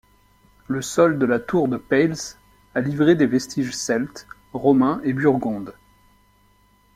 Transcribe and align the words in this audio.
Le 0.67 0.81
sol 0.81 1.19
de 1.19 1.27
La 1.27 1.37
Tour-de-Peilz 1.39 2.39
a 2.73 2.81
livré 2.81 3.13
des 3.13 3.27
vestiges 3.27 3.75
celtes, 3.75 4.25
Romains 4.51 4.99
et 5.03 5.13
Burgondes. 5.13 5.75